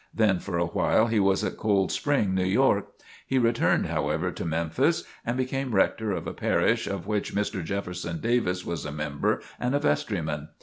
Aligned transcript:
Then 0.15 0.39
for 0.39 0.57
a 0.57 0.65
while 0.65 1.05
he 1.05 1.19
was 1.19 1.43
at 1.43 1.57
Cold 1.57 1.91
Spring, 1.91 2.33
New 2.33 2.43
York. 2.43 2.87
He 3.27 3.37
returned, 3.37 3.85
however, 3.85 4.31
to 4.31 4.43
Memphis 4.43 5.03
and 5.23 5.37
became 5.37 5.75
rector 5.75 6.11
of 6.11 6.25
a 6.25 6.33
parish 6.33 6.87
of 6.87 7.05
which 7.05 7.35
Mr. 7.35 7.63
Jefferson 7.63 8.19
Davis 8.19 8.65
was 8.65 8.83
a 8.83 8.91
member 8.91 9.43
and 9.59 9.75
a 9.75 9.79
vestryman. 9.79 10.47